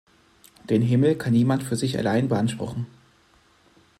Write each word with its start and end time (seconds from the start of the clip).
Den 0.67 0.81
Himmel 0.81 1.15
kann 1.15 1.31
niemand 1.33 1.61
für 1.61 1.75
sich 1.75 1.95
allein 1.95 2.27
beanspruchen. 2.27 2.87